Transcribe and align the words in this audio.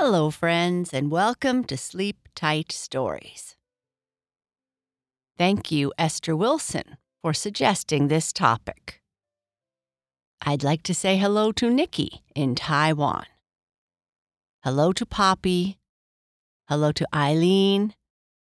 Hello, 0.00 0.30
friends, 0.30 0.94
and 0.94 1.10
welcome 1.10 1.64
to 1.64 1.76
Sleep 1.76 2.28
Tight 2.36 2.70
Stories. 2.70 3.56
Thank 5.36 5.72
you, 5.72 5.92
Esther 5.98 6.36
Wilson, 6.36 6.98
for 7.20 7.34
suggesting 7.34 8.06
this 8.06 8.32
topic. 8.32 9.02
I'd 10.40 10.62
like 10.62 10.84
to 10.84 10.94
say 10.94 11.16
hello 11.16 11.50
to 11.50 11.68
Nikki 11.68 12.22
in 12.36 12.54
Taiwan. 12.54 13.26
Hello 14.62 14.92
to 14.92 15.04
Poppy. 15.04 15.78
Hello 16.68 16.92
to 16.92 17.04
Eileen. 17.12 17.92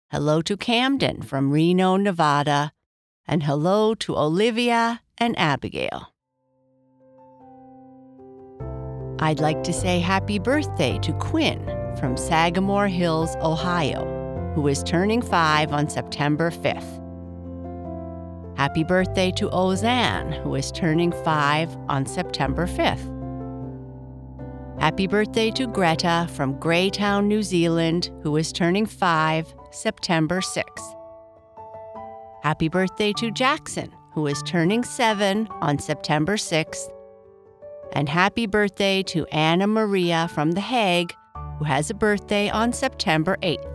Hello 0.10 0.42
to 0.42 0.58
Camden 0.58 1.22
from 1.22 1.52
Reno, 1.52 1.96
Nevada. 1.96 2.72
And 3.28 3.44
hello 3.44 3.94
to 3.94 4.18
Olivia 4.18 5.02
and 5.20 5.38
Abigail. 5.38 6.15
I'd 9.20 9.40
like 9.40 9.64
to 9.64 9.72
say 9.72 10.00
happy 10.00 10.40
birthday 10.40 11.00
to 11.00 11.14
Quinn 11.14 11.64
from 12.00 12.18
Sagamore 12.18 12.90
Hills, 12.90 13.36
Ohio, 13.38 14.04
who 14.56 14.68
is 14.68 14.84
turning 14.84 15.22
five 15.22 15.72
on 15.72 15.90
September 15.90 16.52
5th. 16.52 17.02
Happy 18.58 18.84
birthday 18.84 19.32
to 19.32 19.50
Ozanne, 19.50 20.34
who 20.44 20.56
is 20.56 20.72
turning 20.72 21.14
five 21.24 21.76
on 21.88 22.06
September 22.06 22.68
5th. 22.68 23.12
Happy 24.80 25.08
birthday 25.08 25.50
to 25.52 25.68
Greta 25.68 26.28
from 26.34 26.60
Greytown, 26.60 27.28
New 27.28 27.42
Zealand, 27.42 28.12
who 28.22 28.36
is 28.36 28.52
turning 28.52 28.86
five 28.86 29.54
September 29.72 30.42
6th. 30.42 30.96
Happy 32.44 32.68
birthday 32.68 33.14
to 33.14 33.32
Jackson, 33.32 33.92
who 34.12 34.28
is 34.28 34.44
turning 34.44 34.84
seven 34.84 35.48
on 35.62 35.80
September 35.80 36.36
6th. 36.36 36.90
And 37.96 38.08
happy 38.10 38.46
birthday 38.46 39.02
to 39.04 39.26
Anna 39.28 39.68
Maria 39.68 40.28
from 40.34 40.52
The 40.52 40.62
Hague, 40.62 41.16
who 41.58 41.64
has 41.64 41.90
a 41.90 41.94
birthday 41.94 42.50
on 42.50 42.74
September 42.74 43.38
8th. 43.42 43.72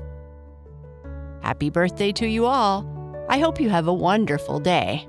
Happy 1.43 1.71
birthday 1.71 2.13
to 2.13 2.27
you 2.27 2.45
all. 2.45 2.85
I 3.31 3.39
hope 3.39 3.59
you 3.59 3.71
have 3.71 3.89
a 3.89 3.95
wonderful 3.95 4.61
day. 4.61 5.09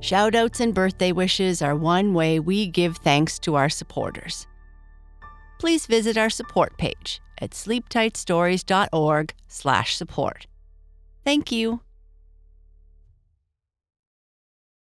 Shoutouts 0.00 0.60
and 0.60 0.74
birthday 0.74 1.12
wishes 1.12 1.60
are 1.60 1.76
one 1.76 2.14
way 2.14 2.40
we 2.40 2.66
give 2.66 2.96
thanks 2.96 3.38
to 3.40 3.56
our 3.56 3.68
supporters. 3.68 4.46
Please 5.58 5.84
visit 5.84 6.16
our 6.16 6.30
support 6.30 6.78
page 6.78 7.20
at 7.38 7.50
sleeptightstories.org/support. 7.50 10.46
Thank 11.22 11.52
you. 11.52 11.80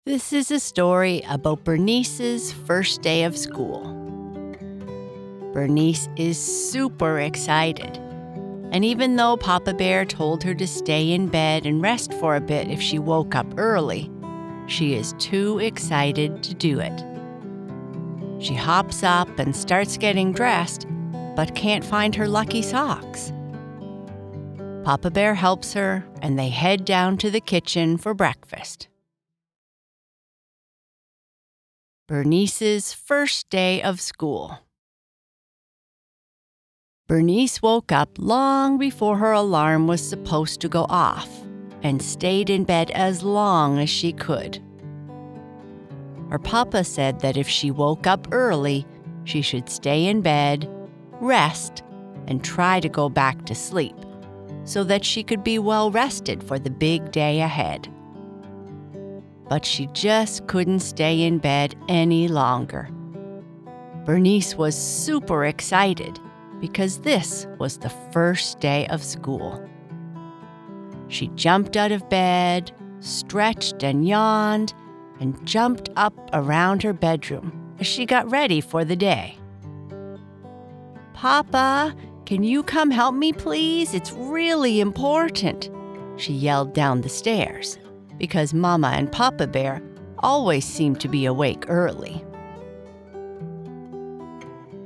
This 0.07 0.33
is 0.33 0.51
a 0.51 0.59
story 0.59 1.23
about 1.29 1.63
Bernice's 1.63 2.55
first 2.55 3.03
day 3.03 3.25
of 3.25 3.37
school. 3.37 3.83
Bernice 5.53 6.09
is 6.17 6.39
super 6.39 7.21
excited. 7.21 7.99
And 8.73 8.83
even 8.83 9.17
though 9.17 9.37
Papa 9.37 9.75
Bear 9.75 10.07
told 10.07 10.43
her 10.43 10.55
to 10.55 10.67
stay 10.67 11.13
in 11.13 11.29
bed 11.29 11.67
and 11.67 11.83
rest 11.83 12.15
for 12.15 12.35
a 12.35 12.41
bit 12.41 12.71
if 12.71 12.81
she 12.81 12.99
woke 12.99 13.35
up 13.35 13.47
early, 13.59 14.11
she 14.67 14.95
is 14.95 15.13
too 15.19 15.59
excited 15.59 16.43
to 16.45 16.55
do 16.55 16.81
it. 16.81 17.05
She 18.43 18.55
hops 18.55 19.03
up 19.03 19.39
and 19.39 19.55
starts 19.55 19.99
getting 19.99 20.33
dressed, 20.33 20.87
but 21.37 21.55
can't 21.55 21.85
find 21.85 22.15
her 22.15 22.27
lucky 22.27 22.63
socks. 22.63 23.35
Papa 24.83 25.11
Bear 25.11 25.35
helps 25.35 25.75
her, 25.75 26.07
and 26.23 26.39
they 26.39 26.49
head 26.49 26.87
down 26.87 27.19
to 27.19 27.31
the 27.31 27.41
kitchen 27.41 27.99
for 27.99 28.15
breakfast. 28.15 28.90
Bernice's 32.11 32.93
first 32.93 33.49
day 33.51 33.81
of 33.81 34.01
school. 34.01 34.59
Bernice 37.07 37.63
woke 37.63 37.93
up 37.93 38.19
long 38.19 38.79
before 38.79 39.17
her 39.19 39.31
alarm 39.31 39.87
was 39.87 40.01
supposed 40.03 40.61
to 40.63 40.69
go 40.69 40.87
off 40.89 41.29
and 41.85 42.03
stayed 42.03 42.51
in 42.51 42.65
bed 42.65 42.91
as 42.97 43.23
long 43.23 43.79
as 43.79 43.89
she 43.89 44.13
could. 44.13 44.61
Her 46.31 46.41
papa 46.41 46.83
said 46.83 47.21
that 47.21 47.37
if 47.37 47.49
she 47.49 47.71
woke 47.71 48.09
up 48.09 48.27
early, 48.33 48.85
she 49.23 49.41
should 49.41 49.71
stay 49.71 50.07
in 50.07 50.21
bed, 50.21 50.69
rest, 51.21 51.85
and 52.27 52.43
try 52.43 52.81
to 52.81 52.89
go 52.89 53.09
back 53.09 53.47
to 53.47 53.55
sleep 53.55 53.95
so 54.65 54.83
that 54.83 55.05
she 55.05 55.23
could 55.23 55.45
be 55.45 55.61
well 55.61 55.93
rested 55.93 56.43
for 56.43 56.59
the 56.59 56.71
big 56.71 57.13
day 57.13 57.41
ahead 57.41 57.89
but 59.51 59.67
she 59.67 59.89
just 59.89 60.47
couldn't 60.47 60.79
stay 60.79 61.23
in 61.23 61.37
bed 61.37 61.75
any 61.89 62.29
longer. 62.29 62.89
Bernice 64.07 64.55
was 64.55 64.77
super 64.77 65.45
excited 65.45 66.21
because 66.61 67.01
this 67.01 67.49
was 67.59 67.77
the 67.77 67.91
first 68.13 68.61
day 68.61 68.87
of 68.87 69.03
school. 69.03 69.69
She 71.09 71.27
jumped 71.35 71.77
out 71.77 71.91
of 71.91 72.09
bed, 72.09 72.71
stretched 73.01 73.83
and 73.83 74.07
yawned, 74.07 74.73
and 75.19 75.45
jumped 75.45 75.91
up 75.97 76.15
around 76.33 76.85
her 76.85 76.93
bedroom 76.93 77.75
as 77.81 77.89
she 77.89 78.07
got 78.07 78.31
ready 78.31 78.61
for 78.61 78.85
the 78.85 78.95
day. 78.95 79.37
Papa, 81.13 81.97
can 82.25 82.45
you 82.45 82.63
come 82.63 82.93
help 82.93 83.17
me, 83.17 83.33
please? 83.33 83.95
It's 83.95 84.13
really 84.13 84.79
important, 84.79 85.71
she 86.17 86.33
yelled 86.33 86.73
down 86.73 87.01
the 87.01 87.09
stairs 87.09 87.79
because 88.21 88.55
Mama 88.55 88.93
and 88.95 89.11
Papa 89.11 89.49
Bear 89.49 89.83
always 90.21 90.65
seem 90.65 90.95
to 90.97 91.09
be 91.09 91.25
awake 91.25 91.65
early. 91.67 92.23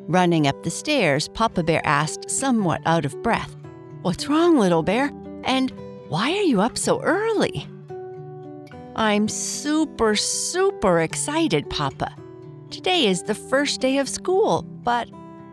Running 0.06 0.46
up 0.46 0.62
the 0.62 0.70
stairs, 0.70 1.28
Papa 1.28 1.62
Bear 1.62 1.82
asked, 1.84 2.30
somewhat 2.30 2.80
out 2.86 3.04
of 3.04 3.22
breath, 3.22 3.54
What's 4.02 4.28
wrong, 4.28 4.58
little 4.58 4.82
bear? 4.82 5.10
And 5.44 5.70
why 6.08 6.30
are 6.30 6.42
you 6.42 6.60
up 6.60 6.76
so 6.76 7.00
early? 7.02 7.66
I'm 8.96 9.28
super, 9.28 10.14
super 10.14 11.00
excited, 11.00 11.68
Papa. 11.70 12.14
Today 12.70 13.06
is 13.06 13.22
the 13.22 13.34
first 13.34 13.80
day 13.80 13.98
of 13.98 14.08
school, 14.08 14.62
but 14.62 15.08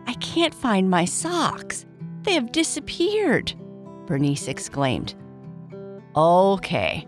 I 0.06 0.14
can't 0.14 0.54
find 0.54 0.90
my 0.90 1.06
socks. 1.06 1.86
They 2.22 2.34
have 2.34 2.52
disappeared, 2.52 3.54
Bernice 4.06 4.48
exclaimed. 4.48 5.14
Okay, 6.14 7.06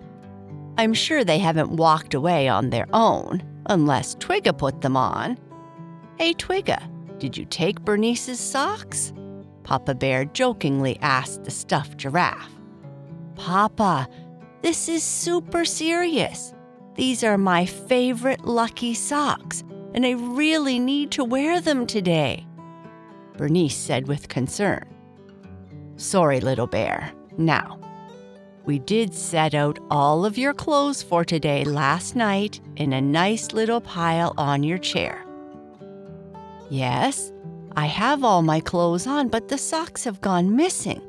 I'm 0.76 0.92
sure 0.94 1.24
they 1.24 1.38
haven't 1.38 1.70
walked 1.70 2.14
away 2.14 2.48
on 2.48 2.70
their 2.70 2.86
own, 2.92 3.42
unless 3.66 4.16
Twigga 4.16 4.56
put 4.56 4.80
them 4.80 4.96
on. 4.96 5.38
Hey, 6.18 6.34
Twigga, 6.34 6.82
did 7.18 7.36
you 7.36 7.44
take 7.44 7.84
Bernice's 7.84 8.40
socks? 8.40 9.12
Papa 9.62 9.94
Bear 9.94 10.24
jokingly 10.24 10.98
asked 11.00 11.44
the 11.44 11.50
stuffed 11.50 11.96
giraffe. 11.96 12.50
Papa, 13.36 14.08
this 14.62 14.88
is 14.88 15.02
super 15.02 15.64
serious. 15.64 16.54
These 16.96 17.24
are 17.24 17.38
my 17.38 17.66
favorite 17.66 18.44
lucky 18.44 18.94
socks, 18.94 19.64
and 19.94 20.04
I 20.04 20.12
really 20.12 20.78
need 20.78 21.10
to 21.12 21.24
wear 21.24 21.60
them 21.60 21.86
today, 21.86 22.46
Bernice 23.36 23.76
said 23.76 24.06
with 24.06 24.28
concern. 24.28 24.84
Sorry, 25.96 26.40
little 26.40 26.66
bear. 26.66 27.12
Now, 27.36 27.78
we 28.64 28.78
did 28.78 29.14
set 29.14 29.54
out 29.54 29.78
all 29.90 30.24
of 30.24 30.38
your 30.38 30.54
clothes 30.54 31.02
for 31.02 31.24
today 31.24 31.64
last 31.64 32.16
night 32.16 32.60
in 32.76 32.92
a 32.92 33.00
nice 33.00 33.52
little 33.52 33.80
pile 33.80 34.32
on 34.38 34.62
your 34.62 34.78
chair. 34.78 35.24
Yes, 36.70 37.32
I 37.76 37.86
have 37.86 38.24
all 38.24 38.42
my 38.42 38.60
clothes 38.60 39.06
on, 39.06 39.28
but 39.28 39.48
the 39.48 39.58
socks 39.58 40.04
have 40.04 40.20
gone 40.20 40.56
missing. 40.56 41.02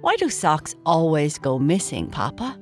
Why 0.00 0.16
do 0.16 0.30
socks 0.30 0.74
always 0.86 1.38
go 1.38 1.58
missing, 1.58 2.08
Papa? 2.08 2.58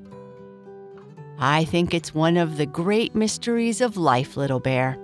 I 1.38 1.64
think 1.64 1.94
it's 1.94 2.14
one 2.14 2.36
of 2.36 2.56
the 2.56 2.66
great 2.66 3.14
mysteries 3.14 3.80
of 3.80 3.96
life, 3.96 4.36
little 4.36 4.60
bear. 4.60 4.98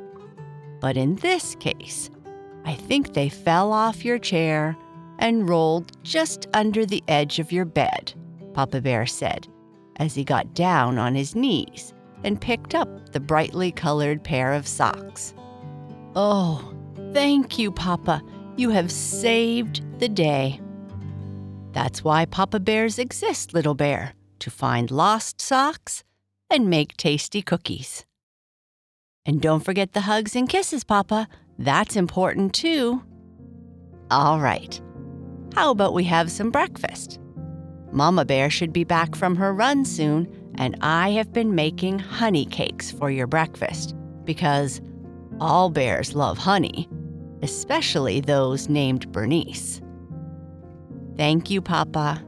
But 0.80 0.96
in 0.96 1.16
this 1.16 1.54
case, 1.54 2.10
I 2.64 2.74
think 2.74 3.14
they 3.14 3.28
fell 3.28 3.72
off 3.72 4.04
your 4.04 4.18
chair 4.18 4.76
and 5.18 5.48
rolled 5.48 5.92
just 6.02 6.46
under 6.52 6.84
the 6.84 7.02
edge 7.08 7.38
of 7.38 7.52
your 7.52 7.64
bed. 7.64 8.12
Papa 8.56 8.80
Bear 8.80 9.04
said, 9.04 9.46
as 9.96 10.14
he 10.14 10.24
got 10.24 10.54
down 10.54 10.96
on 10.96 11.14
his 11.14 11.36
knees 11.36 11.92
and 12.24 12.40
picked 12.40 12.74
up 12.74 12.88
the 13.12 13.20
brightly 13.20 13.70
colored 13.70 14.24
pair 14.24 14.54
of 14.54 14.66
socks. 14.66 15.34
Oh, 16.14 16.72
thank 17.12 17.58
you, 17.58 17.70
Papa. 17.70 18.22
You 18.56 18.70
have 18.70 18.90
saved 18.90 19.84
the 20.00 20.08
day. 20.08 20.58
That's 21.72 22.02
why 22.02 22.24
Papa 22.24 22.58
Bears 22.58 22.98
exist, 22.98 23.52
little 23.52 23.74
bear, 23.74 24.14
to 24.38 24.50
find 24.50 24.90
lost 24.90 25.38
socks 25.38 26.02
and 26.48 26.70
make 26.70 26.96
tasty 26.96 27.42
cookies. 27.42 28.06
And 29.26 29.42
don't 29.42 29.66
forget 29.66 29.92
the 29.92 30.00
hugs 30.00 30.34
and 30.34 30.48
kisses, 30.48 30.82
Papa. 30.82 31.28
That's 31.58 31.94
important 31.94 32.54
too. 32.54 33.02
All 34.10 34.40
right. 34.40 34.80
How 35.54 35.72
about 35.72 35.92
we 35.92 36.04
have 36.04 36.30
some 36.30 36.50
breakfast? 36.50 37.20
Mama 37.96 38.26
Bear 38.26 38.50
should 38.50 38.74
be 38.74 38.84
back 38.84 39.16
from 39.16 39.36
her 39.36 39.54
run 39.54 39.86
soon, 39.86 40.28
and 40.56 40.76
I 40.82 41.12
have 41.12 41.32
been 41.32 41.54
making 41.54 41.98
honey 41.98 42.44
cakes 42.44 42.90
for 42.90 43.10
your 43.10 43.26
breakfast 43.26 43.96
because 44.24 44.82
all 45.40 45.70
bears 45.70 46.14
love 46.14 46.36
honey. 46.36 46.88
especially 47.42 48.20
those 48.20 48.68
named 48.68 49.10
Bernice. 49.12 49.80
Thank 51.16 51.50
you, 51.50 51.60
Papa. 51.62 52.22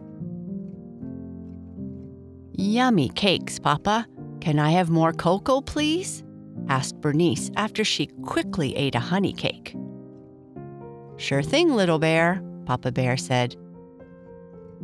Yummy 2.52 3.08
cakes, 3.08 3.58
Papa. 3.58 4.06
Can 4.40 4.58
I 4.58 4.70
have 4.70 4.90
more 4.90 5.12
cocoa, 5.12 5.60
please? 5.60 6.22
asked 6.68 7.00
Bernice 7.00 7.50
after 7.56 7.84
she 7.84 8.06
quickly 8.22 8.76
ate 8.76 8.94
a 8.94 9.00
honey 9.00 9.32
cake. 9.32 9.74
Sure 11.16 11.42
thing, 11.42 11.74
little 11.74 11.98
bear, 11.98 12.42
Papa 12.66 12.92
Bear 12.92 13.16
said. 13.16 13.56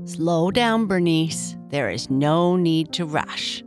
Slow 0.07 0.51
down, 0.51 0.87
Bernice. 0.87 1.57
There 1.71 1.89
is 1.89 2.11
no 2.11 2.57
need 2.57 2.93
to 2.93 3.07
rush. 3.07 3.65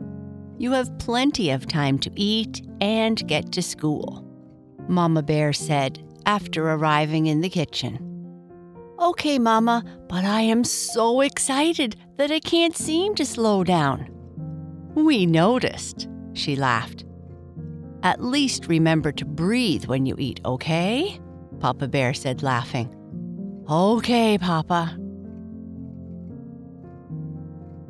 You 0.56 0.72
have 0.72 0.98
plenty 0.98 1.50
of 1.50 1.66
time 1.66 1.98
to 1.98 2.10
eat 2.14 2.62
and 2.80 3.26
get 3.26 3.52
to 3.52 3.62
school, 3.62 4.24
Mama 4.88 5.22
Bear 5.22 5.52
said 5.52 6.02
after 6.26 6.70
arriving 6.70 7.26
in 7.26 7.40
the 7.40 7.48
kitchen. 7.48 8.04
Okay, 9.00 9.38
Mama, 9.38 9.84
but 10.08 10.24
I 10.24 10.42
am 10.42 10.62
so 10.62 11.22
excited 11.22 11.96
that 12.16 12.30
I 12.30 12.40
can't 12.40 12.76
seem 12.76 13.14
to 13.16 13.24
slow 13.24 13.64
down. 13.64 14.08
We 14.94 15.26
noticed, 15.26 16.08
she 16.34 16.54
laughed. 16.54 17.04
At 18.02 18.22
least 18.22 18.66
remember 18.66 19.10
to 19.12 19.24
breathe 19.24 19.86
when 19.86 20.06
you 20.06 20.14
eat, 20.18 20.40
okay? 20.44 21.20
Papa 21.60 21.88
Bear 21.88 22.14
said, 22.14 22.42
laughing. 22.42 22.94
Okay, 23.68 24.38
Papa. 24.38 24.96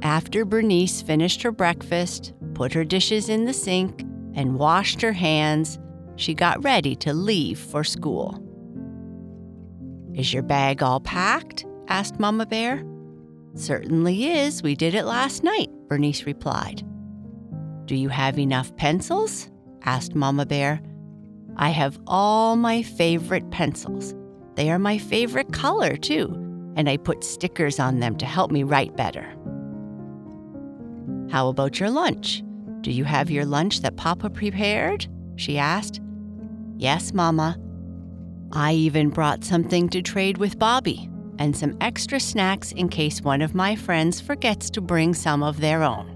After 0.03 0.45
Bernice 0.45 1.03
finished 1.03 1.43
her 1.43 1.53
breakfast, 1.53 2.33
put 2.55 2.73
her 2.73 2.85
dishes 2.85 3.29
in 3.29 3.45
the 3.45 3.53
sink, 3.53 4.03
and 4.35 4.59
washed 4.59 5.03
her 5.03 5.13
hands, 5.13 5.79
she 6.17 6.35
got 6.35 6.63
ready 6.63 6.95
to 6.97 7.13
leave 7.13 7.59
for 7.59 7.83
school. 7.83 8.45
Is 10.15 10.33
your 10.33 10.43
bag 10.43 10.83
all 10.83 11.01
packed? 11.01 11.65
asked 11.89 12.21
Mama 12.21 12.47
Bear. 12.47 12.85
Certainly 13.55 14.27
is. 14.27 14.63
We 14.63 14.75
did 14.75 14.95
it 14.95 15.05
last 15.05 15.43
night, 15.43 15.71
Bernice 15.89 16.27
replied. 16.27 16.83
Do 17.87 17.97
you 17.97 18.09
have 18.09 18.39
enough 18.39 18.75
pencils? 18.77 19.51
asked 19.85 20.15
Mama 20.15 20.45
Bear. 20.47 20.81
I 21.57 21.71
have 21.71 21.99
all 22.07 22.57
my 22.57 22.83
favorite 22.83 23.51
pencils. 23.51 24.15
They 24.55 24.71
are 24.71 24.79
my 24.79 24.99
favorite 24.99 25.53
color, 25.53 25.97
too, 25.97 26.33
and 26.77 26.89
I 26.89 26.97
put 26.99 27.25
stickers 27.25 27.81
on 27.81 28.01
them 28.01 28.17
to 28.19 28.27
help 28.27 28.51
me 28.51 28.63
write 28.63 28.97
better. 28.97 29.33
How 31.31 31.49
about 31.49 31.79
your 31.79 31.91
lunch? 31.91 32.43
Do 32.81 32.91
you 32.91 33.05
have 33.05 33.31
your 33.31 33.45
lunch 33.45 33.81
that 33.83 33.97
Papa 33.97 34.31
prepared? 34.31 35.07
she 35.37 35.59
asked. 35.59 36.01
Yes, 36.77 37.13
Mama. 37.13 37.57
I 38.53 38.73
even 38.73 39.11
brought 39.11 39.45
something 39.45 39.89
to 39.91 40.01
trade 40.01 40.39
with 40.39 40.59
Bobby 40.59 41.09
and 41.39 41.57
some 41.57 41.77
extra 41.81 42.19
snacks 42.19 42.73
in 42.73 42.89
case 42.89 43.21
one 43.21 43.43
of 43.43 43.55
my 43.55 43.77
friends 43.77 44.21
forgets 44.21 44.71
to 44.71 44.81
bring 44.81 45.15
some 45.15 45.43
of 45.43 45.61
their 45.61 45.83
own. 45.83 46.15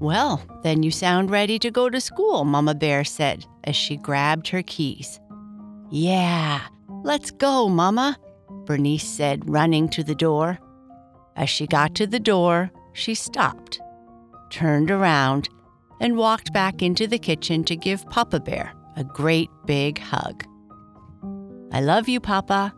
Well, 0.00 0.42
then 0.64 0.82
you 0.82 0.90
sound 0.90 1.30
ready 1.30 1.58
to 1.60 1.70
go 1.70 1.88
to 1.88 2.00
school, 2.00 2.44
Mama 2.44 2.74
Bear 2.74 3.04
said 3.04 3.46
as 3.64 3.76
she 3.76 3.96
grabbed 3.96 4.48
her 4.48 4.62
keys. 4.62 5.20
Yeah, 5.90 6.60
let's 7.04 7.30
go, 7.30 7.68
Mama, 7.68 8.18
Bernice 8.64 9.08
said, 9.08 9.48
running 9.48 9.88
to 9.90 10.02
the 10.02 10.14
door. 10.14 10.58
As 11.36 11.48
she 11.48 11.66
got 11.66 11.94
to 11.94 12.06
the 12.06 12.20
door, 12.20 12.70
she 12.92 13.14
stopped, 13.14 13.80
turned 14.50 14.90
around, 14.90 15.48
and 16.00 16.16
walked 16.16 16.52
back 16.52 16.82
into 16.82 17.06
the 17.06 17.18
kitchen 17.18 17.64
to 17.64 17.76
give 17.76 18.08
Papa 18.10 18.40
Bear 18.40 18.72
a 18.96 19.04
great 19.04 19.50
big 19.66 19.98
hug. 19.98 20.44
I 21.72 21.80
love 21.80 22.08
you, 22.08 22.20
Papa. 22.20 22.74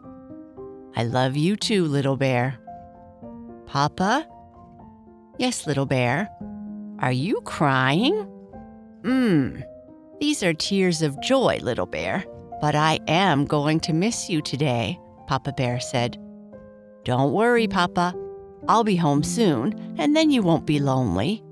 I 0.97 1.05
love 1.05 1.37
you 1.37 1.57
too, 1.57 1.85
little 1.85 2.17
bear. 2.17 2.59
Papa? 3.67 4.27
Yes, 5.39 5.67
little 5.67 5.87
bear. 5.87 6.31
Are 7.01 7.13
you 7.13 7.41
crying? 7.41 8.29
Mmm. 9.03 9.65
These 10.21 10.43
are 10.45 10.55
tears 10.55 11.03
of 11.03 11.21
joy, 11.21 11.59
little 11.63 11.87
bear. 11.87 12.25
But 12.61 12.77
I 12.77 13.01
am 13.09 13.45
going 13.45 13.81
to 13.81 13.93
miss 13.93 14.31
you 14.31 14.41
today, 14.41 14.99
Papa 15.27 15.53
Bear 15.57 15.81
said. 15.81 16.17
Don't 17.05 17.33
worry, 17.33 17.67
Papa. 17.67 18.15
I'll 18.69 18.85
be 18.85 18.97
home 18.97 19.23
soon, 19.23 19.95
and 19.99 20.17
then 20.17 20.31
you 20.31 20.43
won't 20.43 20.67
be 20.67 20.81
lonely. 20.81 21.43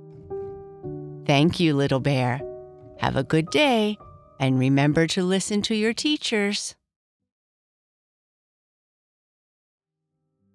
Thank 1.27 1.61
you, 1.61 1.75
little 1.75 2.01
bear. 2.01 2.41
Have 2.99 3.17
a 3.17 3.25
good 3.25 3.51
day, 3.51 3.99
and 4.41 4.59
remember 4.59 5.07
to 5.09 5.23
listen 5.23 5.63
to 5.63 5.75
your 5.75 5.93
teachers. 5.93 6.75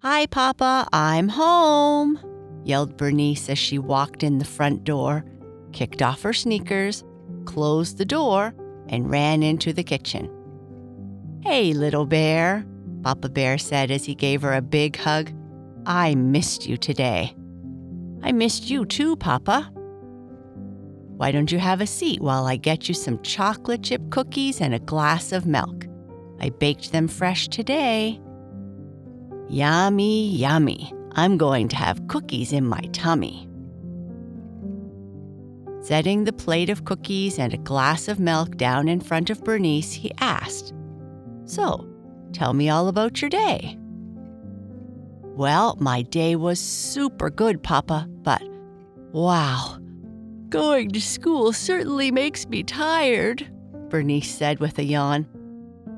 Hi, 0.00 0.26
Papa, 0.26 0.88
I'm 0.92 1.28
home, 1.28 2.20
yelled 2.64 2.96
Bernice 2.96 3.48
as 3.48 3.58
she 3.58 3.78
walked 3.78 4.22
in 4.22 4.38
the 4.38 4.44
front 4.44 4.84
door, 4.84 5.24
kicked 5.72 6.02
off 6.02 6.22
her 6.22 6.32
sneakers, 6.32 7.04
closed 7.44 7.98
the 7.98 8.04
door, 8.04 8.54
and 8.88 9.10
ran 9.10 9.42
into 9.42 9.72
the 9.72 9.82
kitchen. 9.82 10.30
Hey, 11.42 11.72
little 11.72 12.06
bear, 12.06 12.64
Papa 13.02 13.28
Bear 13.28 13.58
said 13.58 13.90
as 13.90 14.04
he 14.04 14.14
gave 14.14 14.42
her 14.42 14.54
a 14.54 14.62
big 14.62 14.96
hug. 14.96 15.32
I 15.88 16.14
missed 16.16 16.66
you 16.66 16.76
today. 16.76 17.34
I 18.22 18.30
missed 18.30 18.68
you 18.68 18.84
too, 18.84 19.16
Papa. 19.16 19.72
Why 21.16 21.32
don't 21.32 21.50
you 21.50 21.58
have 21.58 21.80
a 21.80 21.86
seat 21.86 22.20
while 22.20 22.44
I 22.44 22.56
get 22.56 22.88
you 22.88 22.94
some 22.94 23.22
chocolate 23.22 23.84
chip 23.84 24.10
cookies 24.10 24.60
and 24.60 24.74
a 24.74 24.80
glass 24.80 25.32
of 25.32 25.46
milk? 25.46 25.86
I 26.40 26.50
baked 26.50 26.92
them 26.92 27.08
fresh 27.08 27.48
today. 27.48 28.20
Yummy, 29.48 30.28
yummy. 30.28 30.92
I'm 31.12 31.38
going 31.38 31.68
to 31.68 31.76
have 31.76 32.06
cookies 32.06 32.52
in 32.52 32.66
my 32.66 32.82
tummy. 32.92 33.48
Setting 35.80 36.24
the 36.24 36.34
plate 36.34 36.68
of 36.68 36.84
cookies 36.84 37.38
and 37.38 37.54
a 37.54 37.58
glass 37.58 38.08
of 38.08 38.20
milk 38.20 38.58
down 38.58 38.88
in 38.88 39.00
front 39.00 39.30
of 39.30 39.42
Bernice, 39.42 39.94
he 39.94 40.12
asked, 40.18 40.74
So, 41.46 41.88
tell 42.34 42.52
me 42.52 42.68
all 42.68 42.88
about 42.88 43.22
your 43.22 43.30
day. 43.30 43.78
Well, 45.38 45.76
my 45.78 46.02
day 46.02 46.34
was 46.34 46.58
super 46.58 47.30
good, 47.30 47.62
Papa, 47.62 48.08
but 48.22 48.42
wow, 49.12 49.78
going 50.48 50.90
to 50.90 51.00
school 51.00 51.52
certainly 51.52 52.10
makes 52.10 52.48
me 52.48 52.64
tired, 52.64 53.48
Bernice 53.88 54.34
said 54.34 54.58
with 54.58 54.80
a 54.80 54.82
yawn. 54.82 55.28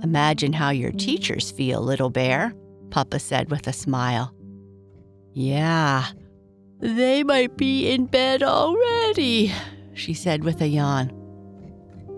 Imagine 0.03 0.53
how 0.53 0.69
your 0.69 0.93
teachers 0.93 1.51
feel, 1.51 1.81
little 1.81 2.11
bear, 2.11 2.53
Papa 2.91 3.19
said 3.19 3.51
with 3.51 3.67
a 3.67 3.73
smile. 3.73 4.35
Yeah, 5.33 6.05
they 6.81 7.23
might 7.23 7.57
be 7.57 7.91
in 7.91 8.05
bed 8.05 8.43
already, 8.43 9.55
she 9.95 10.13
said 10.13 10.45
with 10.45 10.61
a 10.61 10.69
yawn. 10.69 11.13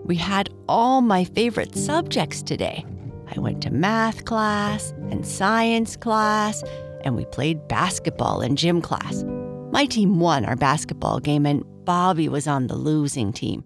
We 0.03 0.17
had 0.17 0.49
all 0.67 0.99
my 0.99 1.23
favorite 1.23 1.73
subjects 1.77 2.43
today. 2.43 2.85
I 3.33 3.39
went 3.39 3.63
to 3.63 3.71
math 3.71 4.25
class 4.25 4.93
and 5.09 5.25
science 5.25 5.95
class 5.95 6.61
and 7.03 7.15
we 7.15 7.25
played 7.25 7.67
basketball 7.67 8.41
in 8.41 8.55
gym 8.55 8.81
class. 8.81 9.23
My 9.71 9.85
team 9.85 10.19
won 10.19 10.45
our 10.45 10.55
basketball 10.55 11.19
game, 11.19 11.45
and 11.45 11.63
Bobby 11.85 12.29
was 12.29 12.47
on 12.47 12.67
the 12.67 12.75
losing 12.75 13.33
team. 13.33 13.63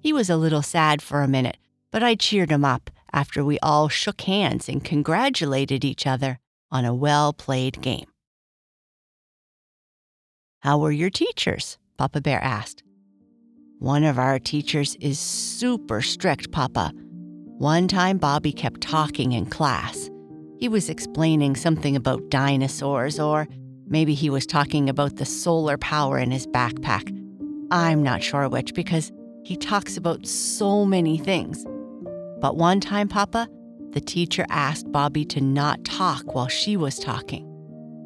He 0.00 0.12
was 0.12 0.30
a 0.30 0.36
little 0.36 0.62
sad 0.62 1.02
for 1.02 1.22
a 1.22 1.28
minute, 1.28 1.58
but 1.90 2.02
I 2.02 2.14
cheered 2.14 2.50
him 2.50 2.64
up 2.64 2.90
after 3.12 3.44
we 3.44 3.58
all 3.60 3.88
shook 3.88 4.22
hands 4.22 4.68
and 4.68 4.84
congratulated 4.84 5.84
each 5.84 6.06
other 6.06 6.38
on 6.70 6.84
a 6.84 6.94
well 6.94 7.32
played 7.32 7.80
game. 7.82 8.06
How 10.60 10.78
were 10.78 10.92
your 10.92 11.10
teachers? 11.10 11.78
Papa 11.98 12.20
Bear 12.20 12.42
asked. 12.42 12.82
One 13.78 14.04
of 14.04 14.18
our 14.18 14.38
teachers 14.38 14.96
is 15.00 15.18
super 15.18 16.00
strict, 16.02 16.52
Papa. 16.52 16.92
One 17.58 17.88
time 17.88 18.18
Bobby 18.18 18.52
kept 18.52 18.80
talking 18.80 19.32
in 19.32 19.46
class. 19.46 20.08
He 20.62 20.68
was 20.68 20.88
explaining 20.88 21.56
something 21.56 21.96
about 21.96 22.30
dinosaurs, 22.30 23.18
or 23.18 23.48
maybe 23.88 24.14
he 24.14 24.30
was 24.30 24.46
talking 24.46 24.88
about 24.88 25.16
the 25.16 25.24
solar 25.24 25.76
power 25.76 26.20
in 26.20 26.30
his 26.30 26.46
backpack. 26.46 27.10
I'm 27.72 28.00
not 28.00 28.22
sure 28.22 28.48
which 28.48 28.72
because 28.72 29.10
he 29.42 29.56
talks 29.56 29.96
about 29.96 30.24
so 30.24 30.84
many 30.84 31.18
things. 31.18 31.66
But 32.40 32.58
one 32.58 32.78
time, 32.78 33.08
Papa, 33.08 33.48
the 33.90 34.00
teacher 34.00 34.46
asked 34.50 34.92
Bobby 34.92 35.24
to 35.24 35.40
not 35.40 35.84
talk 35.84 36.32
while 36.32 36.46
she 36.46 36.76
was 36.76 36.96
talking, 36.96 37.44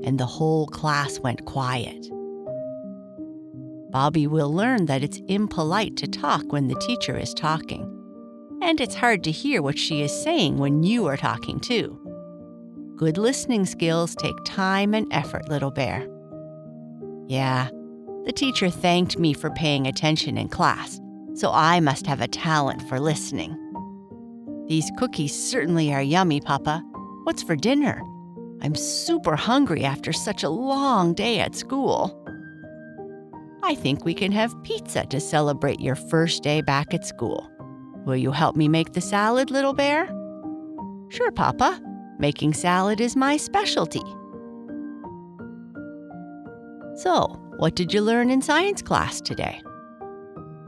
and 0.03 0.19
the 0.19 0.25
whole 0.25 0.67
class 0.67 1.19
went 1.19 1.45
quiet. 1.45 2.09
Bobby 3.91 4.27
will 4.27 4.51
learn 4.51 4.87
that 4.87 5.05
it's 5.05 5.21
impolite 5.29 5.99
to 5.99 6.07
talk 6.07 6.51
when 6.55 6.69
the 6.69 6.77
teacher 6.77 7.19
is 7.19 7.35
talking, 7.35 7.83
and 8.63 8.81
it's 8.81 8.95
hard 8.95 9.23
to 9.25 9.31
hear 9.31 9.61
what 9.61 9.79
she 9.79 10.01
is 10.01 10.23
saying 10.23 10.57
when 10.57 10.83
you 10.83 11.05
are 11.05 11.19
talking 11.19 11.61
too. 11.61 12.01
Good 12.97 13.19
listening 13.19 13.67
skills 13.67 14.15
take 14.15 14.43
time 14.47 14.95
and 14.95 15.07
effort, 15.13 15.51
little 15.51 15.71
bear. 15.71 16.09
Yeah, 17.27 17.69
the 18.25 18.33
teacher 18.33 18.71
thanked 18.71 19.19
me 19.19 19.35
for 19.35 19.51
paying 19.51 19.87
attention 19.87 20.39
in 20.39 20.49
class, 20.49 20.99
so 21.35 21.51
I 21.53 21.79
must 21.81 22.07
have 22.07 22.23
a 22.23 22.27
talent 22.27 22.81
for 22.89 22.99
listening. 22.99 23.55
These 24.67 24.91
cookies 24.97 25.35
certainly 25.35 25.93
are 25.93 26.01
yummy, 26.01 26.41
Papa. 26.41 26.83
What's 27.25 27.43
for 27.43 27.55
dinner? 27.55 28.01
I'm 28.63 28.75
super 28.75 29.37
hungry 29.37 29.85
after 29.85 30.15
such 30.15 30.43
a 30.43 30.49
long 30.49 31.13
day 31.13 31.39
at 31.39 31.55
school. 31.55 32.19
I 33.63 33.75
think 33.75 34.07
we 34.07 34.15
can 34.15 34.33
have 34.33 34.55
pizza 34.63 35.05
to 35.05 35.21
celebrate 35.21 35.81
your 35.81 35.97
first 35.97 36.43
day 36.43 36.63
back 36.63 36.95
at 36.95 37.05
school. 37.05 37.47
Will 38.07 38.17
you 38.17 38.33
help 38.33 38.57
me 38.57 38.69
make 38.69 38.95
the 38.95 39.03
salad, 39.03 39.51
little 39.51 39.75
bear? 39.75 40.07
Sure, 41.11 41.31
Papa. 41.31 41.79
Making 42.19 42.55
salad 42.55 43.01
is 43.01 43.15
my 43.15 43.37
specialty. 43.37 44.03
So, 46.95 47.39
what 47.59 47.77
did 47.77 47.93
you 47.93 48.01
learn 48.01 48.31
in 48.31 48.41
science 48.41 48.81
class 48.81 49.21
today? 49.21 49.61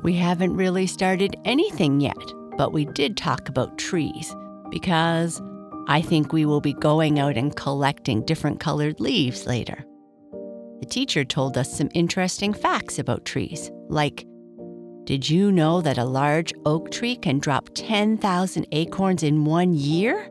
We 0.02 0.12
haven't 0.12 0.56
really 0.56 0.86
started 0.86 1.36
anything 1.46 2.00
yet, 2.00 2.16
but 2.58 2.74
we 2.74 2.84
did 2.84 3.16
talk 3.16 3.48
about 3.48 3.78
trees 3.78 4.34
because 4.70 5.40
I 5.88 6.02
think 6.02 6.34
we 6.34 6.44
will 6.44 6.60
be 6.60 6.74
going 6.74 7.18
out 7.18 7.38
and 7.38 7.56
collecting 7.56 8.26
different 8.26 8.60
colored 8.60 9.00
leaves 9.00 9.46
later. 9.46 9.86
The 10.80 10.86
teacher 10.86 11.24
told 11.24 11.56
us 11.56 11.76
some 11.76 11.88
interesting 11.94 12.52
facts 12.52 12.98
about 12.98 13.24
trees, 13.24 13.70
like 13.88 14.26
Did 15.04 15.30
you 15.30 15.50
know 15.50 15.80
that 15.80 15.96
a 15.96 16.04
large 16.04 16.52
oak 16.66 16.90
tree 16.90 17.16
can 17.16 17.38
drop 17.38 17.70
10,000 17.72 18.66
acorns 18.70 19.22
in 19.22 19.46
one 19.46 19.72
year? 19.72 20.30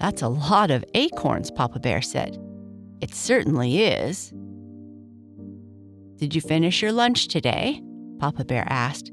That's 0.00 0.22
a 0.22 0.28
lot 0.28 0.70
of 0.70 0.84
acorns, 0.94 1.50
Papa 1.50 1.78
Bear 1.78 2.00
said. 2.00 2.38
It 3.00 3.14
certainly 3.14 3.84
is. 3.84 4.32
Did 6.16 6.34
you 6.34 6.40
finish 6.40 6.82
your 6.82 6.92
lunch 6.92 7.28
today? 7.28 7.82
Papa 8.18 8.44
Bear 8.44 8.64
asked. 8.68 9.12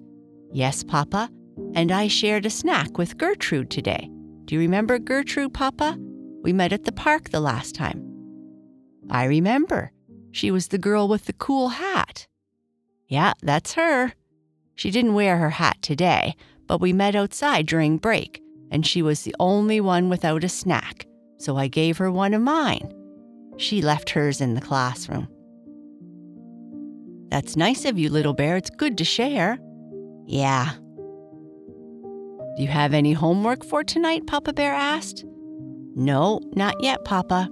Yes, 0.52 0.84
Papa, 0.84 1.30
and 1.76 1.92
I 1.92 2.08
shared 2.08 2.46
a 2.46 2.50
snack 2.50 2.98
with 2.98 3.18
Gertrude 3.18 3.70
today. 3.70 4.10
Do 4.46 4.56
you 4.56 4.62
remember 4.62 4.98
Gertrude, 4.98 5.54
Papa? 5.54 5.98
We 6.42 6.54
met 6.54 6.72
at 6.72 6.86
the 6.86 6.92
park 6.94 7.30
the 7.30 7.42
last 7.42 7.76
time. 7.76 8.04
I 9.10 9.26
remember. 9.26 9.92
She 10.32 10.52
was 10.52 10.68
the 10.68 10.78
girl 10.78 11.08
with 11.08 11.26
the 11.26 11.34
cool 11.34 11.70
hat. 11.70 12.28
Yeah, 13.08 13.34
that's 13.42 13.74
her. 13.74 14.14
She 14.76 14.92
didn't 14.92 15.16
wear 15.16 15.38
her 15.38 15.50
hat 15.50 15.82
today, 15.82 16.36
but 16.68 16.80
we 16.80 16.94
met 16.94 17.16
outside 17.16 17.66
during 17.66 17.98
break, 17.98 18.42
and 18.72 18.86
she 18.86 19.02
was 19.02 19.22
the 19.22 19.36
only 19.40 19.80
one 19.82 20.10
without 20.10 20.44
a 20.44 20.50
snack, 20.50 21.06
so 21.38 21.58
I 21.58 21.68
gave 21.68 21.98
her 21.98 22.12
one 22.12 22.34
of 22.34 22.42
mine. 22.42 22.94
She 23.58 23.82
left 23.82 24.10
hers 24.12 24.42
in 24.42 24.54
the 24.54 24.62
classroom. 24.62 25.28
That's 27.30 27.58
nice 27.58 27.86
of 27.86 27.98
you, 27.98 28.10
little 28.10 28.34
bear. 28.34 28.58
It's 28.58 28.70
good 28.70 28.98
to 29.00 29.04
share. 29.04 29.60
Yeah. 30.26 30.74
Do 32.56 32.64
you 32.64 32.68
have 32.70 32.94
any 32.94 33.14
homework 33.14 33.66
for 33.66 33.84
tonight? 33.84 34.26
Papa 34.28 34.54
Bear 34.54 34.74
asked. 34.74 35.26
No, 35.96 36.40
not 36.56 36.82
yet, 36.82 37.04
Papa. 37.06 37.50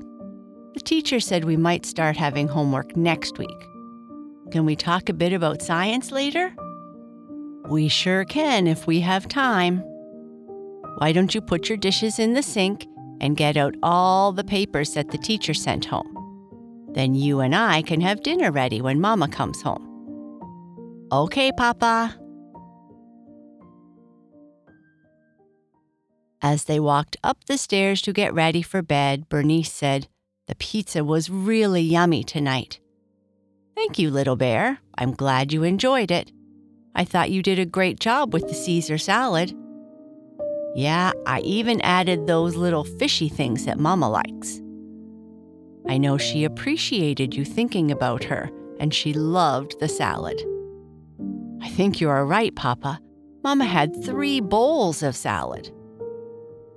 The 0.74 0.82
teacher 0.82 1.20
said 1.20 1.46
we 1.46 1.58
might 1.58 1.86
start 1.86 2.18
having 2.18 2.48
homework 2.48 2.96
next 2.96 3.38
week. 3.38 3.50
Can 4.52 4.66
we 4.66 4.76
talk 4.76 5.10
a 5.10 5.14
bit 5.14 5.34
about 5.34 5.62
science 5.62 6.12
later? 6.12 6.54
We 7.70 7.88
sure 7.88 8.26
can 8.26 8.68
if 8.68 8.86
we 8.86 9.00
have 9.02 9.28
time. 9.28 9.84
Why 10.98 11.12
don't 11.12 11.36
you 11.36 11.42
put 11.42 11.68
your 11.68 11.78
dishes 11.78 12.20
in 12.20 12.34
the 12.34 12.44
sink 12.44 12.88
and 13.20 13.36
get 13.36 13.58
out 13.58 13.76
all 13.84 14.32
the 14.32 14.44
papers 14.44 14.94
that 14.94 15.12
the 15.12 15.18
teacher 15.18 15.54
sent 15.54 15.86
home? 15.86 16.12
Then 16.94 17.14
you 17.14 17.42
and 17.42 17.54
I 17.54 17.82
can 17.82 18.00
have 18.02 18.24
dinner 18.24 18.52
ready 18.52 18.82
when 18.82 19.02
Mama 19.02 19.28
comes 19.28 19.62
home. 19.62 19.92
Okay, 21.12 21.52
Papa. 21.52 22.18
As 26.42 26.66
they 26.66 26.80
walked 26.80 27.18
up 27.24 27.44
the 27.46 27.58
stairs 27.58 28.02
to 28.04 28.14
get 28.14 28.34
ready 28.34 28.62
for 28.62 28.82
bed, 28.82 29.28
Bernice 29.28 29.72
said, 29.72 30.08
the 30.48 30.56
pizza 30.56 31.04
was 31.04 31.30
really 31.30 31.82
yummy 31.82 32.24
tonight. 32.24 32.80
Thank 33.76 33.98
you, 34.00 34.12
little 34.12 34.36
bear. 34.36 34.80
I'm 34.98 35.14
glad 35.14 35.52
you 35.52 35.64
enjoyed 35.64 36.12
it. 36.12 36.32
I 36.96 37.04
thought 37.04 37.32
you 37.32 37.42
did 37.42 37.60
a 37.60 37.66
great 37.66 38.00
job 38.00 38.34
with 38.34 38.48
the 38.48 38.54
Caesar 38.54 38.98
salad. 38.98 39.54
Yeah, 40.76 41.12
I 41.26 41.40
even 41.42 41.82
added 41.82 42.28
those 42.28 42.56
little 42.56 42.84
fishy 42.84 43.30
things 43.30 43.66
that 43.66 43.80
Mama 43.80 44.10
likes. 44.10 44.62
I 45.88 45.98
know 45.98 46.18
she 46.18 46.44
appreciated 46.44 47.34
you 47.34 47.46
thinking 47.46 47.92
about 47.92 48.24
her, 48.26 48.50
and 48.80 48.94
she 48.94 49.14
loved 49.14 49.80
the 49.80 49.88
salad. 49.88 50.42
I 51.62 51.70
think 51.70 52.02
you 52.02 52.10
are 52.10 52.26
right, 52.26 52.54
Papa. 52.56 53.00
Mama 53.44 53.66
had 53.66 54.04
three 54.04 54.42
bowls 54.42 55.02
of 55.02 55.16
salad. 55.16 55.72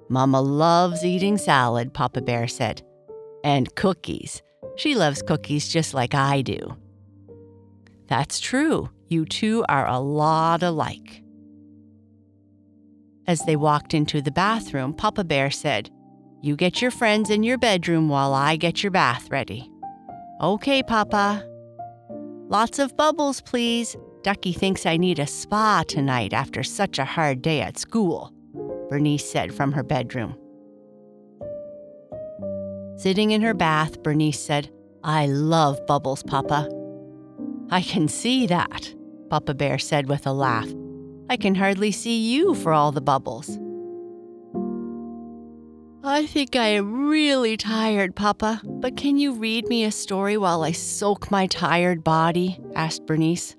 Mama 0.09 0.41
loves 0.41 1.05
eating 1.05 1.37
salad, 1.37 1.93
Papa 1.93 2.21
Bear 2.21 2.47
said 2.47 2.83
and 3.45 3.75
cookies. 3.75 4.43
She 4.77 4.95
loves 4.95 5.23
cookies 5.23 5.69
just 5.69 5.95
like 5.95 6.15
I 6.15 6.43
do. 6.43 6.77
That's 8.07 8.41
true. 8.41 8.91
You 9.09 9.25
two 9.25 9.65
are 9.69 9.87
a 9.87 9.99
lot 9.99 10.63
alike. 10.63 11.23
As 13.29 13.43
they 13.43 13.57
walked 13.57 13.93
into 13.93 14.23
the 14.23 14.31
bathroom, 14.31 14.95
Papa 14.95 15.23
Bear 15.23 15.51
said, 15.51 15.91
You 16.41 16.57
get 16.57 16.81
your 16.81 16.91
friends 16.91 17.29
in 17.29 17.43
your 17.43 17.59
bedroom 17.59 18.09
while 18.09 18.33
I 18.33 18.57
get 18.57 18.83
your 18.83 18.91
bath 18.91 19.31
ready. 19.31 19.71
Okay, 20.41 20.83
Papa. 20.83 21.45
Lots 22.49 22.79
of 22.79 22.97
bubbles, 22.97 23.43
please. 23.43 23.97
Ducky 24.23 24.55
thinks 24.55 24.87
I 24.87 24.97
need 24.97 25.19
a 25.19 25.27
spa 25.27 25.85
tonight 25.87 26.33
after 26.33 26.63
such 26.63 26.99
a 26.99 27.05
hard 27.05 27.43
day 27.43 27.61
at 27.61 27.79
school, 27.79 28.33
Bernice 28.89 29.31
said 29.31 29.55
from 29.55 29.73
her 29.73 29.83
bedroom. 29.83 30.35
Sitting 32.97 33.33
in 33.33 33.43
her 33.43 33.55
bath, 33.55 34.03
Bernice 34.03 34.41
said, 34.41 34.71
I 35.05 35.27
love 35.27 35.87
bubbles, 35.87 36.23
Papa. 36.23 36.67
I 37.71 37.83
can 37.83 38.09
see 38.09 38.47
that, 38.47 38.95
Papa 39.29 39.53
Bear 39.53 39.79
said 39.79 40.09
with 40.09 40.27
a 40.27 40.33
laugh. 40.33 40.69
I 41.31 41.37
can 41.37 41.55
hardly 41.55 41.93
see 41.93 42.19
you 42.19 42.55
for 42.55 42.73
all 42.73 42.91
the 42.93 43.01
bubbles. 43.01 43.59
I 46.03 46.27
think 46.27 46.57
I 46.57 46.69
am 46.69 47.09
really 47.09 47.57
tired, 47.57 48.17
Papa, 48.17 48.63
but 48.65 48.97
can 48.97 49.19
you 49.19 49.35
read 49.35 49.69
me 49.69 49.85
a 49.85 49.91
story 49.91 50.39
while 50.39 50.63
I 50.63 50.73
soak 50.73 51.31
my 51.31 51.47
tired 51.47 52.03
body? 52.03 52.59
asked 52.75 53.05
Bernice. 53.05 53.57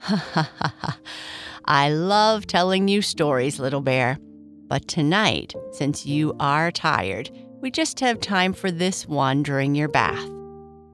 Ha 0.00 0.16
ha 0.16 0.50
ha 0.58 0.74
ha. 0.78 0.98
I 1.64 1.90
love 1.90 2.46
telling 2.46 2.88
you 2.88 3.02
stories, 3.02 3.60
little 3.60 3.80
bear. 3.80 4.18
But 4.68 4.88
tonight, 4.88 5.54
since 5.72 6.06
you 6.06 6.34
are 6.40 6.72
tired, 6.72 7.30
we 7.60 7.70
just 7.70 8.00
have 8.00 8.20
time 8.20 8.52
for 8.52 8.70
this 8.70 9.06
one 9.06 9.42
during 9.42 9.74
your 9.74 9.88
bath. 9.88 10.28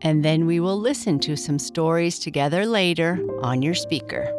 And 0.03 0.25
then 0.25 0.47
we 0.47 0.61
will 0.61 0.79
listen 0.79 1.19
to 1.21 1.37
some 1.37 1.59
stories 1.59 2.19
together 2.19 2.67
later 2.67 3.19
on 3.41 3.63
your 3.63 3.75
speaker. 3.75 4.31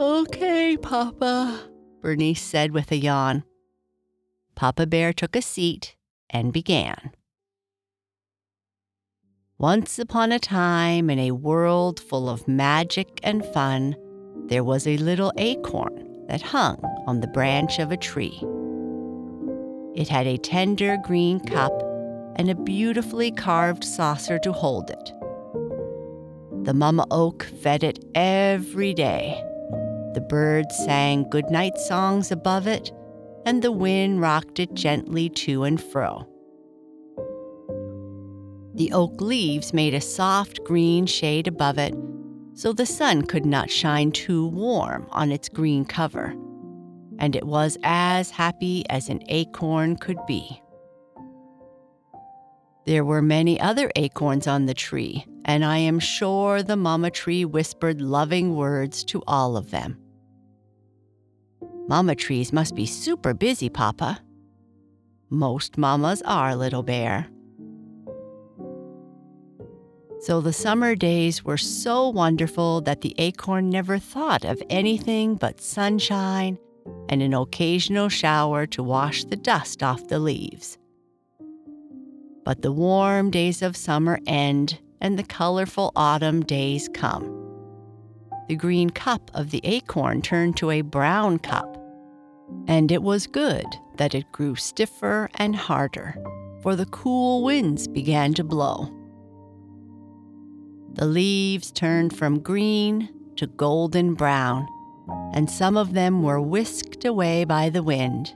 Okay, 0.00 0.78
Papa, 0.78 1.60
Bernice 2.00 2.40
said 2.40 2.72
with 2.72 2.90
a 2.90 2.96
yawn. 2.96 3.44
Papa 4.54 4.86
Bear 4.86 5.12
took 5.12 5.36
a 5.36 5.42
seat 5.42 5.94
and 6.30 6.54
began. 6.54 7.12
Once 9.58 9.98
upon 9.98 10.32
a 10.32 10.38
time, 10.38 11.10
in 11.10 11.18
a 11.18 11.32
world 11.32 12.00
full 12.00 12.30
of 12.30 12.48
magic 12.48 13.20
and 13.22 13.44
fun, 13.44 13.94
there 14.46 14.64
was 14.64 14.86
a 14.86 14.96
little 14.96 15.34
acorn 15.36 16.24
that 16.28 16.40
hung 16.40 16.82
on 17.06 17.20
the 17.20 17.28
branch 17.28 17.78
of 17.78 17.92
a 17.92 17.98
tree. 17.98 18.42
It 19.94 20.08
had 20.08 20.26
a 20.26 20.38
tender 20.38 20.96
green 21.04 21.40
cup 21.40 21.78
and 22.36 22.48
a 22.48 22.54
beautifully 22.54 23.32
carved 23.32 23.84
saucer 23.84 24.38
to 24.38 24.52
hold 24.52 24.88
it. 24.88 25.12
The 26.64 26.72
mama 26.72 27.06
oak 27.10 27.42
fed 27.60 27.84
it 27.84 28.02
every 28.14 28.94
day. 28.94 29.44
The 30.14 30.20
birds 30.20 30.76
sang 30.76 31.28
goodnight 31.30 31.78
songs 31.78 32.30
above 32.30 32.66
it, 32.66 32.92
and 33.46 33.62
the 33.62 33.72
wind 33.72 34.20
rocked 34.20 34.58
it 34.58 34.74
gently 34.74 35.28
to 35.30 35.64
and 35.64 35.80
fro. 35.80 36.26
The 38.74 38.92
oak 38.92 39.20
leaves 39.20 39.72
made 39.72 39.94
a 39.94 40.00
soft 40.00 40.64
green 40.64 41.06
shade 41.06 41.48
above 41.48 41.78
it, 41.78 41.94
so 42.54 42.72
the 42.72 42.86
sun 42.86 43.22
could 43.22 43.46
not 43.46 43.70
shine 43.70 44.12
too 44.12 44.46
warm 44.46 45.06
on 45.10 45.32
its 45.32 45.48
green 45.48 45.84
cover 45.84 46.34
and 47.20 47.36
it 47.36 47.46
was 47.46 47.78
as 47.84 48.30
happy 48.30 48.82
as 48.88 49.08
an 49.08 49.20
acorn 49.28 49.94
could 49.96 50.18
be. 50.26 50.60
There 52.86 53.04
were 53.04 53.22
many 53.22 53.60
other 53.60 53.90
acorns 53.94 54.46
on 54.46 54.64
the 54.64 54.74
tree, 54.74 55.26
and 55.44 55.64
I 55.64 55.78
am 55.78 55.98
sure 55.98 56.62
the 56.62 56.76
mama 56.76 57.10
tree 57.10 57.44
whispered 57.44 58.00
loving 58.00 58.54
words 58.54 59.04
to 59.04 59.22
all 59.26 59.56
of 59.56 59.70
them. 59.70 59.98
Mama 61.88 62.14
trees 62.14 62.52
must 62.52 62.74
be 62.74 62.86
super 62.86 63.34
busy, 63.34 63.68
Papa. 63.68 64.20
Most 65.28 65.76
mamas 65.76 66.22
are, 66.22 66.54
little 66.54 66.82
bear. 66.82 67.28
So 70.20 70.40
the 70.40 70.52
summer 70.52 70.94
days 70.94 71.44
were 71.44 71.56
so 71.56 72.10
wonderful 72.10 72.82
that 72.82 73.00
the 73.00 73.14
acorn 73.16 73.70
never 73.70 73.98
thought 73.98 74.44
of 74.44 74.62
anything 74.68 75.36
but 75.36 75.60
sunshine 75.60 76.58
and 77.08 77.22
an 77.22 77.32
occasional 77.32 78.08
shower 78.08 78.66
to 78.66 78.82
wash 78.82 79.24
the 79.24 79.36
dust 79.36 79.82
off 79.82 80.08
the 80.08 80.18
leaves. 80.18 80.78
But 82.44 82.62
the 82.62 82.72
warm 82.72 83.30
days 83.30 83.62
of 83.62 83.76
summer 83.76 84.20
end 84.26 84.78
and 85.00 85.18
the 85.18 85.22
colorful 85.22 85.92
autumn 85.96 86.42
days 86.42 86.88
come. 86.92 87.36
The 88.48 88.56
green 88.56 88.90
cup 88.90 89.30
of 89.34 89.50
the 89.50 89.60
acorn 89.64 90.22
turned 90.22 90.56
to 90.56 90.70
a 90.70 90.80
brown 90.82 91.38
cup, 91.38 91.76
and 92.66 92.90
it 92.90 93.02
was 93.02 93.26
good 93.26 93.66
that 93.96 94.14
it 94.14 94.32
grew 94.32 94.56
stiffer 94.56 95.30
and 95.36 95.54
harder, 95.54 96.16
for 96.62 96.74
the 96.74 96.86
cool 96.86 97.44
winds 97.44 97.86
began 97.86 98.34
to 98.34 98.44
blow. 98.44 98.94
The 100.94 101.06
leaves 101.06 101.70
turned 101.70 102.16
from 102.16 102.40
green 102.40 103.08
to 103.36 103.46
golden 103.46 104.14
brown, 104.14 104.66
and 105.32 105.48
some 105.48 105.76
of 105.76 105.92
them 105.92 106.22
were 106.22 106.40
whisked 106.40 107.04
away 107.04 107.44
by 107.44 107.70
the 107.70 107.82
wind. 107.82 108.34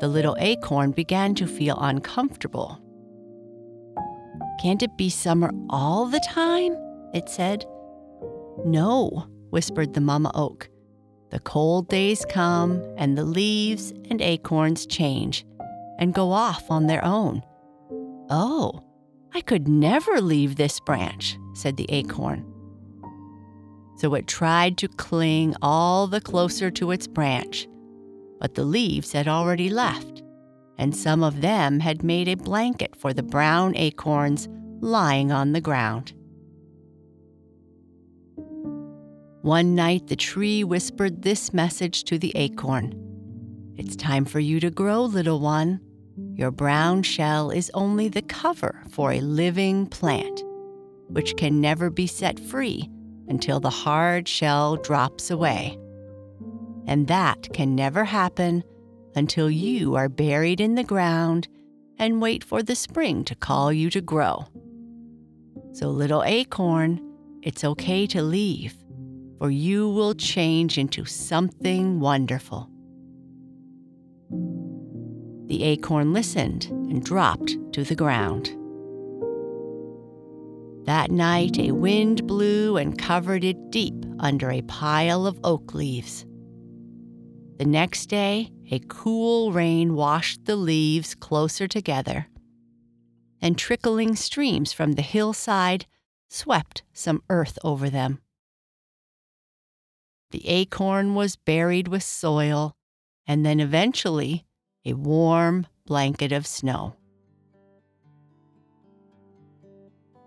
The 0.00 0.08
little 0.08 0.36
acorn 0.38 0.92
began 0.92 1.34
to 1.34 1.46
feel 1.46 1.76
uncomfortable. 1.80 2.80
Can't 4.60 4.82
it 4.82 4.96
be 4.96 5.10
summer 5.10 5.50
all 5.70 6.06
the 6.06 6.20
time? 6.20 6.76
it 7.14 7.28
said. 7.28 7.64
No, 8.64 9.26
whispered 9.50 9.94
the 9.94 10.00
mama 10.00 10.30
oak. 10.34 10.68
The 11.30 11.40
cold 11.40 11.88
days 11.88 12.24
come, 12.28 12.82
and 12.96 13.16
the 13.16 13.24
leaves 13.24 13.92
and 14.10 14.20
acorns 14.20 14.86
change 14.86 15.44
and 15.98 16.14
go 16.14 16.32
off 16.32 16.70
on 16.70 16.86
their 16.86 17.04
own. 17.04 17.42
Oh, 18.30 18.84
I 19.34 19.40
could 19.42 19.68
never 19.68 20.20
leave 20.20 20.56
this 20.56 20.80
branch, 20.80 21.36
said 21.54 21.76
the 21.76 21.90
acorn. 21.90 22.44
So 23.96 24.14
it 24.14 24.26
tried 24.26 24.78
to 24.78 24.88
cling 24.88 25.54
all 25.60 26.06
the 26.06 26.20
closer 26.20 26.70
to 26.72 26.92
its 26.92 27.06
branch, 27.06 27.68
but 28.40 28.54
the 28.54 28.64
leaves 28.64 29.12
had 29.12 29.28
already 29.28 29.68
left, 29.68 30.22
and 30.78 30.96
some 30.96 31.22
of 31.22 31.40
them 31.40 31.80
had 31.80 32.04
made 32.04 32.28
a 32.28 32.36
blanket 32.36 32.94
for 32.96 33.12
the 33.12 33.22
brown 33.22 33.76
acorns 33.76 34.48
lying 34.80 35.32
on 35.32 35.52
the 35.52 35.60
ground. 35.60 36.12
One 39.42 39.74
night, 39.74 40.06
the 40.06 40.16
tree 40.16 40.62
whispered 40.62 41.22
this 41.22 41.52
message 41.52 42.04
to 42.04 42.18
the 42.18 42.32
acorn 42.36 42.94
It's 43.76 43.96
time 43.96 44.24
for 44.24 44.40
you 44.40 44.60
to 44.60 44.70
grow, 44.70 45.02
little 45.02 45.40
one. 45.40 45.80
Your 46.34 46.50
brown 46.50 47.02
shell 47.02 47.50
is 47.50 47.70
only 47.74 48.08
the 48.08 48.22
cover 48.22 48.82
for 48.90 49.12
a 49.12 49.20
living 49.20 49.86
plant, 49.86 50.42
which 51.08 51.36
can 51.36 51.60
never 51.60 51.90
be 51.90 52.06
set 52.06 52.38
free 52.38 52.88
until 53.28 53.60
the 53.60 53.70
hard 53.70 54.26
shell 54.26 54.76
drops 54.76 55.30
away. 55.30 55.78
And 56.86 57.06
that 57.08 57.52
can 57.52 57.74
never 57.74 58.04
happen 58.04 58.64
until 59.18 59.50
you 59.50 59.96
are 59.96 60.08
buried 60.08 60.60
in 60.60 60.76
the 60.76 60.84
ground 60.84 61.48
and 61.98 62.22
wait 62.22 62.44
for 62.44 62.62
the 62.62 62.76
spring 62.76 63.24
to 63.24 63.34
call 63.34 63.72
you 63.72 63.90
to 63.90 64.00
grow. 64.00 64.46
So, 65.72 65.90
little 65.90 66.22
acorn, 66.22 67.00
it's 67.42 67.64
okay 67.64 68.06
to 68.06 68.22
leave, 68.22 68.74
for 69.38 69.50
you 69.50 69.88
will 69.88 70.14
change 70.14 70.78
into 70.78 71.04
something 71.04 72.00
wonderful. 72.00 72.70
The 75.48 75.64
acorn 75.64 76.12
listened 76.12 76.66
and 76.66 77.04
dropped 77.04 77.56
to 77.72 77.82
the 77.82 77.96
ground. 77.96 78.54
That 80.86 81.10
night, 81.10 81.58
a 81.58 81.72
wind 81.72 82.26
blew 82.26 82.76
and 82.76 82.96
covered 82.96 83.44
it 83.44 83.70
deep 83.70 84.06
under 84.20 84.50
a 84.50 84.62
pile 84.62 85.26
of 85.26 85.38
oak 85.44 85.74
leaves. 85.74 86.24
The 87.58 87.66
next 87.66 88.06
day, 88.06 88.50
a 88.70 88.80
cool 88.88 89.52
rain 89.52 89.94
washed 89.94 90.44
the 90.44 90.56
leaves 90.56 91.14
closer 91.14 91.66
together, 91.66 92.26
and 93.40 93.56
trickling 93.56 94.14
streams 94.14 94.72
from 94.72 94.92
the 94.92 95.02
hillside 95.02 95.86
swept 96.28 96.82
some 96.92 97.22
earth 97.30 97.58
over 97.64 97.88
them. 97.88 98.20
The 100.30 100.46
acorn 100.46 101.14
was 101.14 101.36
buried 101.36 101.88
with 101.88 102.02
soil, 102.02 102.76
and 103.26 103.46
then 103.46 103.60
eventually 103.60 104.44
a 104.84 104.92
warm 104.92 105.66
blanket 105.86 106.32
of 106.32 106.46
snow. 106.46 106.94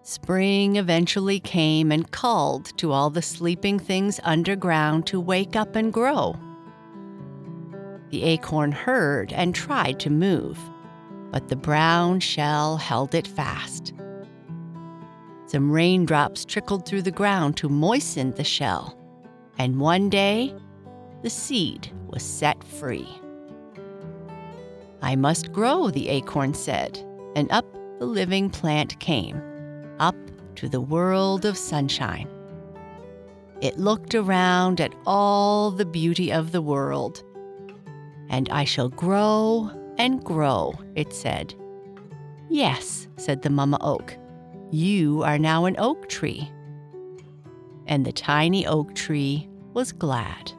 Spring 0.02 0.78
eventually 0.78 1.40
came 1.40 1.92
and 1.92 2.10
called 2.12 2.76
to 2.80 2.92
all 2.92 3.12
the 3.12 3.22
sleeping 3.22 3.78
things 3.78 4.20
underground 4.24 5.06
to 5.08 5.20
wake 5.20 5.56
up 5.56 5.76
and 5.76 5.94
grow. 5.94 6.36
The 8.12 8.24
acorn 8.24 8.74
heard 8.74 9.32
and 9.32 9.56
tried 9.56 10.00
to 10.02 10.10
move, 10.10 10.60
but 11.32 11.48
the 11.48 11.56
brown 11.56 12.20
shell 12.20 12.76
held 12.76 13.16
it 13.16 13.26
fast. 13.26 13.94
Some 15.46 15.72
raindrops 15.72 16.44
trickled 16.44 16.86
through 16.86 17.04
the 17.04 17.12
ground 17.12 17.56
to 17.58 17.70
moisten 17.70 18.32
the 18.32 18.44
shell, 18.44 18.98
and 19.58 19.80
one 19.80 20.10
day 20.10 20.54
the 21.22 21.30
seed 21.30 21.90
was 22.08 22.22
set 22.22 22.62
free. 22.64 23.08
I 25.02 25.16
must 25.16 25.54
grow, 25.54 25.90
the 25.90 26.10
acorn 26.10 26.54
said, 26.54 27.00
and 27.36 27.50
up 27.50 27.66
the 28.00 28.06
living 28.06 28.50
plant 28.50 29.00
came, 29.00 29.42
up 30.00 30.16
to 30.56 30.68
the 30.68 30.82
world 30.82 31.46
of 31.46 31.58
sunshine. 31.58 32.28
It 33.62 33.78
looked 33.78 34.16
around 34.16 34.82
at 34.82 34.94
all 35.06 35.72
the 35.72 35.86
beauty 35.86 36.32
of 36.32 36.52
the 36.52 36.62
world. 36.62 37.24
And 38.32 38.50
I 38.50 38.64
shall 38.64 38.90
grow 38.90 39.70
and 40.00 40.24
grow, 40.24 40.74
it 40.96 41.14
said. 41.14 41.54
Yes, 42.50 43.08
said 43.18 43.44
the 43.44 43.50
mama 43.50 43.78
oak, 43.82 44.18
you 44.72 45.22
are 45.24 45.38
now 45.38 45.66
an 45.66 45.76
oak 45.78 46.08
tree. 46.10 46.50
And 47.88 48.06
the 48.06 48.14
tiny 48.14 48.66
oak 48.66 48.96
tree 48.96 49.50
was 49.74 49.92
glad. 49.92 50.54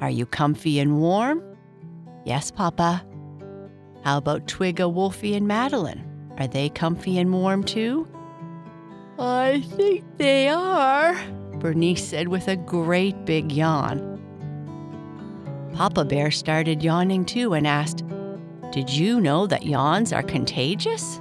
Are 0.00 0.10
you 0.10 0.26
comfy 0.26 0.78
and 0.80 0.98
warm? 0.98 1.42
Yes, 2.24 2.50
Papa. 2.50 3.06
How 4.02 4.18
about 4.18 4.46
Twigga, 4.46 4.92
Wolfie, 4.92 5.34
and 5.34 5.48
Madeline? 5.48 6.04
Are 6.38 6.46
they 6.48 6.68
comfy 6.68 7.18
and 7.18 7.32
warm 7.32 7.64
too? 7.64 8.06
I 9.18 9.62
think 9.76 10.04
they 10.18 10.48
are, 10.48 11.16
Bernice 11.58 12.04
said 12.04 12.28
with 12.28 12.48
a 12.48 12.56
great 12.56 13.24
big 13.24 13.52
yawn. 13.52 14.12
Papa 15.74 16.04
Bear 16.04 16.30
started 16.30 16.82
yawning 16.82 17.24
too 17.24 17.54
and 17.54 17.66
asked, 17.66 18.04
Did 18.72 18.90
you 18.90 19.20
know 19.20 19.46
that 19.46 19.66
yawns 19.66 20.12
are 20.12 20.22
contagious? 20.22 21.20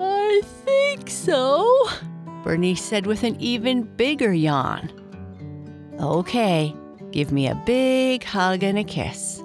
I 0.00 0.42
think 0.64 1.08
so, 1.08 1.88
Bernice 2.42 2.82
said 2.82 3.06
with 3.06 3.22
an 3.22 3.40
even 3.40 3.82
bigger 3.82 4.32
yawn. 4.32 4.90
Okay, 6.00 6.74
Give 7.12 7.30
me 7.30 7.46
a 7.46 7.54
big 7.54 8.24
hug 8.24 8.62
and 8.62 8.78
a 8.78 8.84
kiss. 8.84 9.42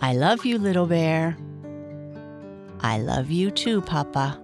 I 0.00 0.14
love 0.14 0.46
you, 0.46 0.58
little 0.58 0.86
bear. 0.86 1.36
I 2.80 2.98
love 2.98 3.30
you 3.30 3.50
too, 3.50 3.82
Papa. 3.82 4.40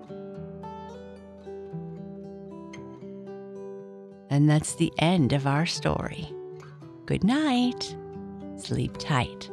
And 4.32 4.48
that's 4.48 4.76
the 4.76 4.90
end 4.96 5.34
of 5.34 5.46
our 5.46 5.66
story. 5.66 6.32
Good 7.04 7.22
night. 7.22 7.94
Sleep 8.56 8.96
tight. 8.96 9.50